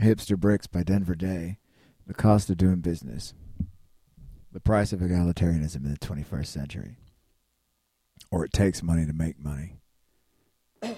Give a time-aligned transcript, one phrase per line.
[0.00, 1.58] Hipster Bricks by Denver Day.
[2.06, 3.34] The cost of doing business.
[4.52, 6.96] The price of egalitarianism in the 21st century.
[8.30, 9.78] Or it takes money to make money.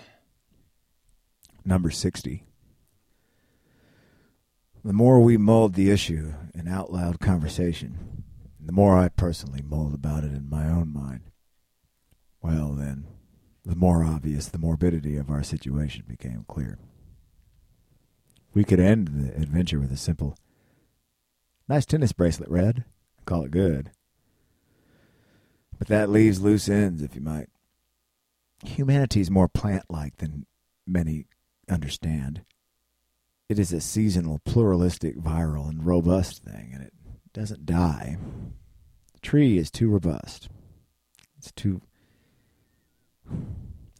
[1.64, 2.44] Number 60.
[4.84, 8.24] The more we mulled the issue in out loud conversation,
[8.60, 11.22] the more I personally mulled about it in my own mind.
[12.42, 13.06] Well, then,
[13.64, 16.78] the more obvious the morbidity of our situation became clear.
[18.58, 20.36] We could end the adventure with a simple,
[21.68, 22.84] nice tennis bracelet, Red,
[23.24, 23.92] call it good.
[25.78, 27.50] But that leaves loose ends, if you might.
[28.64, 30.44] Humanity's more plant-like than
[30.88, 31.26] many
[31.70, 32.42] understand.
[33.48, 36.92] It is a seasonal, pluralistic, viral, and robust thing, and it
[37.32, 38.16] doesn't die.
[39.12, 40.48] The tree is too robust.
[41.36, 41.80] It's too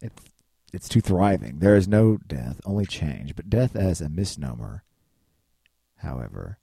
[0.02, 0.24] it's
[0.72, 1.58] it's too thriving.
[1.58, 3.34] There is no death, only change.
[3.34, 4.84] But death as a misnomer,
[5.96, 6.58] however,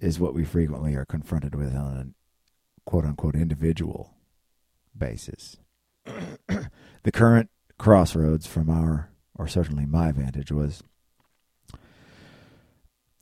[0.00, 4.14] is what we frequently are confronted with on a quote unquote individual
[4.96, 5.56] basis.
[6.04, 10.82] the current crossroads from our, or certainly my vantage, was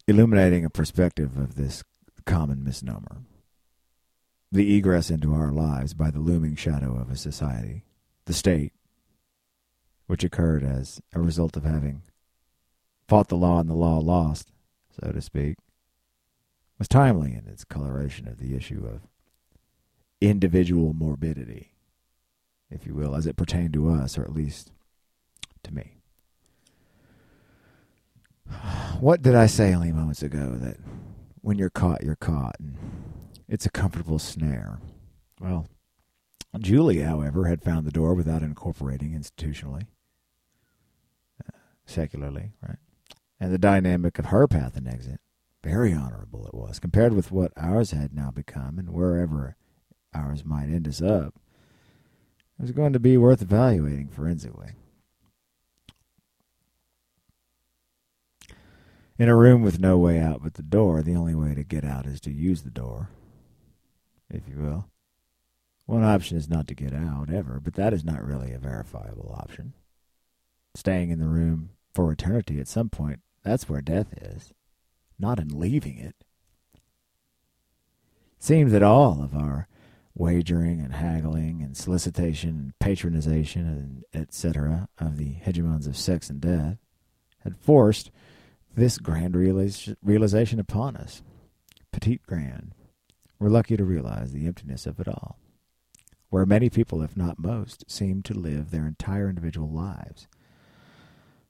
[0.07, 1.83] illuminating a perspective of this
[2.27, 3.23] common misnomer.
[4.51, 7.85] The egress into our lives by the looming shadow of a society,
[8.27, 8.73] the state,
[10.13, 12.03] which occurred as a result of having
[13.09, 14.53] fought the law and the law lost,
[15.01, 15.57] so to speak,
[16.79, 19.09] was timely in its coloration of the issue of
[20.21, 21.73] individual morbidity,
[22.71, 24.71] if you will, as it pertained to us, or at least
[25.63, 25.97] to me.
[29.01, 30.77] What did I say only moments ago that
[31.41, 32.77] when you're caught, you're caught, and
[33.49, 34.79] it's a comfortable snare?
[35.41, 35.69] Well,
[36.59, 39.87] Julie, however, had found the door without incorporating institutionally
[41.87, 42.79] secularly, right?
[43.41, 45.21] And the dynamic of her path and exit,
[45.63, 49.57] very honorable it was, compared with what ours had now become and wherever
[50.15, 51.35] ours might end us up.
[52.59, 54.73] It was going to be worth evaluating forensically.
[59.19, 61.85] In a room with no way out but the door, the only way to get
[61.85, 63.11] out is to use the door,
[64.31, 64.87] if you will.
[65.87, 69.35] One option is not to get out ever, but that is not really a verifiable
[69.37, 69.75] option
[70.75, 74.53] staying in the room for eternity at some point, that's where death is,
[75.19, 76.15] not in leaving it.
[76.75, 79.69] It seems that all of our
[80.15, 84.89] wagering and haggling and solicitation and patronization and etc.
[84.99, 86.79] of the hegemons of sex and death
[87.41, 88.11] had forced
[88.75, 91.23] this grand realization upon us.
[91.93, 92.75] Petite grand.
[93.39, 95.39] We're lucky to realize the emptiness of it all,
[96.31, 100.27] where many people, if not most, seem to live their entire individual lives–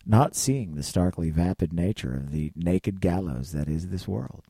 [0.05, 4.45] not seeing the starkly vapid nature of the naked gallows that is this world.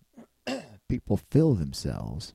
[0.89, 2.35] People fill themselves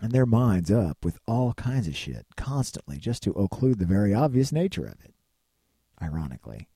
[0.00, 4.14] and their minds up with all kinds of shit constantly just to occlude the very
[4.14, 5.14] obvious nature of it,
[6.00, 6.68] ironically.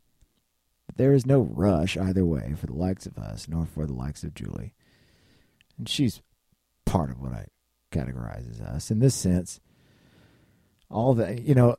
[0.86, 3.94] But there is no rush either way for the likes of us, nor for the
[3.94, 4.74] likes of Julie.
[5.76, 6.22] And she's
[6.84, 7.46] part of what I
[7.90, 8.90] categorize as us.
[8.90, 9.60] In this sense,
[10.90, 11.76] all the, you know,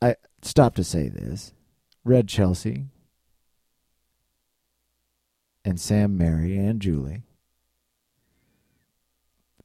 [0.00, 1.52] I stop to say this.
[2.04, 2.86] Red Chelsea,
[5.66, 7.24] and Sam Mary and Julie.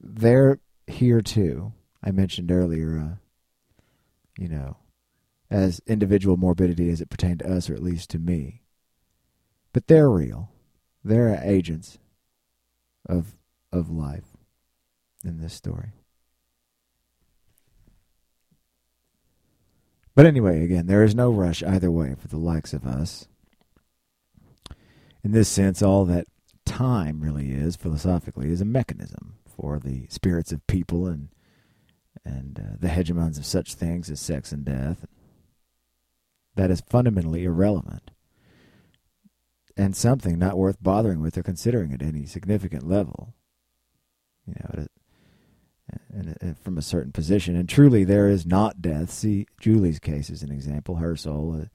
[0.00, 0.58] They're
[0.88, 1.72] here too.
[2.02, 3.16] I mentioned earlier, uh,
[4.36, 4.78] you know,
[5.48, 8.62] as individual morbidity as it pertained to us, or at least to me.
[9.72, 10.50] But they're real.
[11.04, 11.98] They're agents
[13.06, 13.36] of
[13.72, 14.36] of life
[15.24, 15.92] in this story.
[20.16, 23.28] But anyway, again, there is no rush either way for the likes of us
[25.24, 26.26] in this sense, all that
[26.64, 31.28] time really is, philosophically, is a mechanism for the spirits of people and
[32.24, 35.06] and uh, the hegemons of such things as sex and death.
[36.54, 38.12] That is fundamentally irrelevant
[39.76, 43.34] and something not worth bothering with or considering at any significant level.
[44.46, 44.86] You know,
[46.10, 47.56] and, from a certain position.
[47.56, 49.10] And truly, there is not death.
[49.10, 50.96] See, Julie's case is an example.
[50.96, 51.66] Her soul.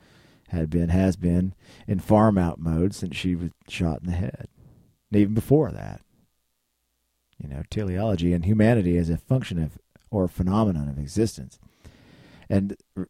[0.47, 1.53] Had been, has been
[1.87, 4.47] in farm out mode since she was shot in the head.
[5.11, 6.01] And even before that.
[7.37, 9.77] You know, teleology and humanity as a function of
[10.09, 11.59] or phenomenon of existence.
[12.49, 13.05] And re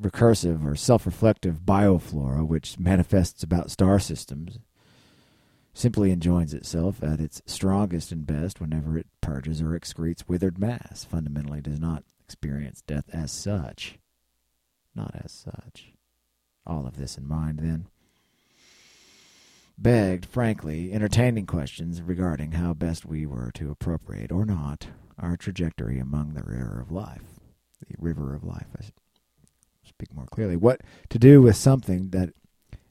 [0.00, 4.58] recursive or self-reflective bioflora, which manifests about star systems,
[5.74, 11.04] simply enjoys itself at its strongest and best whenever it purges or excretes withered mass,
[11.04, 13.98] fundamentally does not experience death as such.
[14.94, 15.92] Not as such
[16.66, 17.86] all of this in mind then.
[19.80, 25.98] begged, frankly, entertaining questions regarding how best we were to appropriate, or not, our trajectory
[25.98, 27.40] among the river of life.
[27.88, 28.84] The river of life, I
[29.84, 30.56] speak more clearly.
[30.56, 32.30] What to do with something that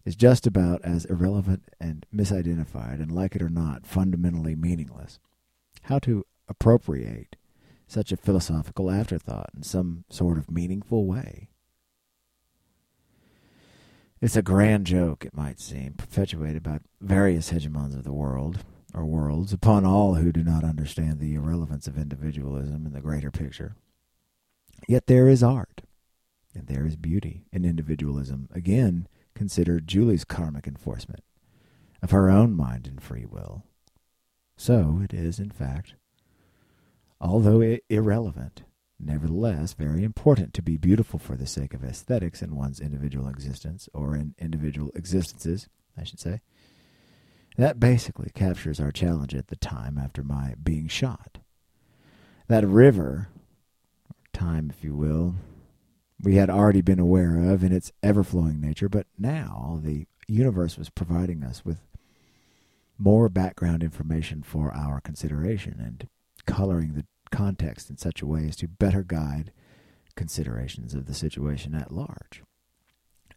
[0.04, 5.19] is just about as irrelevant and misidentified, and like it or not, fundamentally meaningless.
[5.83, 7.36] How to appropriate
[7.88, 11.50] such a philosophical afterthought in some sort of meaningful way.
[14.21, 18.60] It's a grand joke, it might seem, perpetuated by various hegemons of the world,
[18.94, 23.31] or worlds, upon all who do not understand the irrelevance of individualism in the greater
[23.31, 23.75] picture.
[24.89, 25.83] Yet there is art,
[26.54, 28.50] and there is beauty in individualism.
[28.54, 31.24] Again, consider Julie's karmic enforcement
[32.01, 33.63] of her own mind and free will.
[34.57, 35.94] So it is, in fact,
[37.22, 38.63] although irrelevant,
[39.00, 43.88] nevertheless very important to be beautiful for the sake of aesthetics in one's individual existence,
[43.94, 45.68] or in individual existences,
[45.98, 46.42] I should say.
[47.57, 51.40] That basically captures our challenge at the time after my being shot.
[52.48, 53.30] That river,
[54.34, 55.36] time if you will,
[56.22, 60.78] we had already been aware of in its ever flowing nature, but now the universe
[60.78, 61.81] was providing us with
[62.98, 66.07] more background information for our consideration and
[66.46, 69.52] coloring the context in such a way as to better guide
[70.16, 72.44] considerations of the situation at large.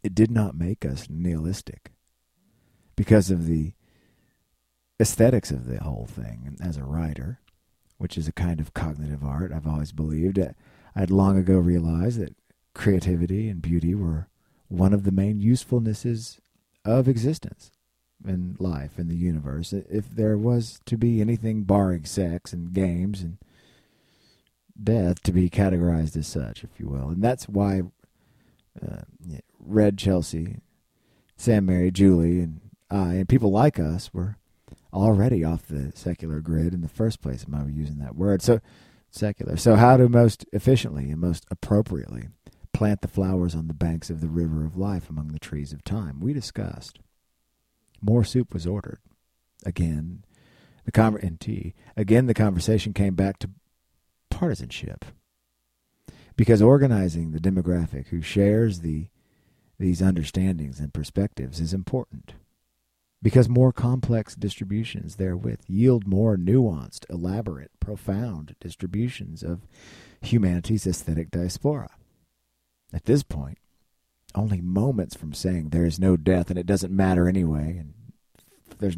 [0.03, 1.93] It did not make us nihilistic
[2.97, 3.75] because of the
[5.01, 7.41] aesthetics of the whole thing as a writer,
[7.99, 10.39] which is a kind of cognitive art I've always believed.
[10.39, 10.55] I
[10.95, 12.37] had long ago realized that
[12.75, 14.29] creativity and beauty were
[14.69, 16.39] one of the main usefulnesses
[16.85, 17.71] of existence
[18.27, 19.73] in life in the universe.
[19.73, 23.39] If there was to be anything barring sex and games and
[24.81, 27.09] death to be categorized as such, if you will.
[27.09, 27.83] And that's why
[28.81, 29.03] uh,
[29.59, 30.59] Red Chelsea,
[31.37, 32.61] Sam Mary, Julie, and
[32.91, 34.37] I, and people like us were
[34.93, 38.43] already off the secular grid in the first place, am I using that word?
[38.43, 38.61] So,
[39.11, 39.57] secular.
[39.57, 42.29] So, how to most efficiently and most appropriately
[42.73, 45.85] plant the flowers on the banks of the river of life among the trees of
[45.85, 46.21] time?
[46.21, 46.99] We discussed.
[48.01, 48.99] More soup was ordered.
[49.65, 50.25] Again,
[50.85, 51.75] the and tea.
[51.97, 53.51] Again, the conversation came back to
[54.43, 55.05] partisanship.
[56.35, 59.07] Because organizing the demographic who shares the
[59.79, 62.35] these understandings and perspectives is important.
[63.23, 69.61] Because more complex distributions therewith yield more nuanced, elaborate, profound distributions of
[70.21, 71.91] humanity's aesthetic diaspora.
[72.93, 73.59] At this point,
[74.35, 77.95] only moments from saying there is no death and it doesn't matter anyway, and
[78.79, 78.97] there's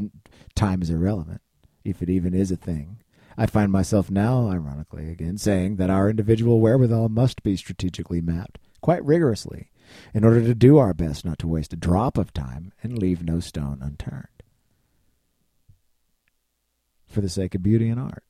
[0.54, 1.42] time is irrelevant,
[1.84, 3.03] if it even is a thing,
[3.36, 8.58] I find myself now, ironically again, saying that our individual wherewithal must be strategically mapped
[8.80, 9.70] quite rigorously
[10.12, 13.24] in order to do our best not to waste a drop of time and leave
[13.24, 14.28] no stone unturned.
[17.06, 18.24] For the sake of beauty and art.